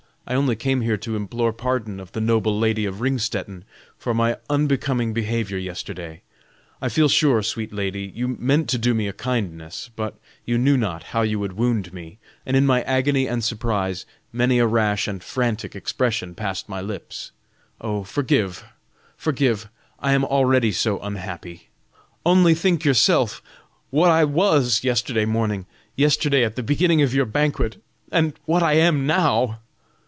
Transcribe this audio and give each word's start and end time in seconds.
I 0.27 0.35
only 0.35 0.55
came 0.55 0.79
here 0.79 0.95
to 0.97 1.17
implore 1.17 1.51
pardon 1.51 1.99
of 1.99 2.13
the 2.13 2.21
noble 2.21 2.57
lady 2.57 2.85
of 2.85 3.01
Ringstetten 3.01 3.65
for 3.97 4.13
my 4.13 4.37
unbecoming 4.49 5.11
behavior 5.11 5.57
yesterday. 5.57 6.21
I 6.81 6.87
feel 6.87 7.09
sure, 7.09 7.41
sweet 7.43 7.73
lady, 7.73 8.13
you 8.15 8.29
meant 8.29 8.69
to 8.69 8.77
do 8.77 8.93
me 8.93 9.09
a 9.09 9.13
kindness, 9.13 9.89
but 9.93 10.15
you 10.45 10.57
knew 10.57 10.77
not 10.77 11.03
how 11.11 11.23
you 11.23 11.37
would 11.39 11.53
wound 11.53 11.91
me, 11.91 12.17
and 12.45 12.55
in 12.55 12.65
my 12.65 12.81
agony 12.83 13.27
and 13.27 13.43
surprise, 13.43 14.05
many 14.31 14.57
a 14.59 14.67
rash 14.67 15.05
and 15.05 15.21
frantic 15.21 15.75
expression 15.75 16.33
passed 16.33 16.69
my 16.69 16.79
lips. 16.79 17.31
Oh 17.81 18.05
forgive, 18.05 18.63
forgive! 19.17 19.67
I 19.99 20.13
am 20.13 20.23
already 20.23 20.71
so 20.71 20.97
unhappy. 20.99 21.69
Only 22.25 22.53
think 22.53 22.85
yourself 22.85 23.41
what 23.89 24.09
I 24.11 24.23
was 24.23 24.81
yesterday 24.83 25.25
morning, 25.25 25.65
yesterday 25.97 26.45
at 26.45 26.55
the 26.55 26.63
beginning 26.63 27.01
of 27.01 27.13
your 27.13 27.25
banquet, 27.25 27.83
and 28.13 28.33
what 28.45 28.63
I 28.63 28.73
am 28.75 29.05
now!" 29.05 29.57